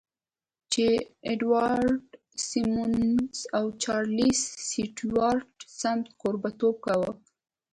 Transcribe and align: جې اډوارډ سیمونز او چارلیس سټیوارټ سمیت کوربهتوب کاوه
جې 0.71 0.89
اډوارډ 1.29 2.03
سیمونز 2.47 3.37
او 3.57 3.65
چارلیس 3.83 4.41
سټیوارټ 4.67 5.51
سمیت 5.79 6.05
کوربهتوب 6.21 6.75
کاوه 6.85 7.11